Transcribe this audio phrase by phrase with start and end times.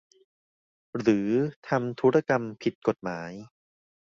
[0.97, 1.29] หรือ
[1.67, 3.31] ทำธุรกรรมผิดกฎหมาย